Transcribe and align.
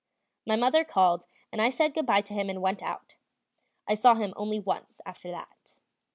My 0.47 0.55
mother 0.55 0.83
called, 0.83 1.27
and 1.51 1.61
I 1.61 1.69
said 1.69 1.93
good 1.93 2.07
bye 2.07 2.21
to 2.21 2.33
him 2.33 2.49
and 2.49 2.59
went 2.59 2.81
out. 2.81 3.17
I 3.87 3.93
saw 3.93 4.15
him 4.15 4.33
only 4.35 4.59
once 4.59 4.99
after 5.05 5.29
that. 5.29 5.73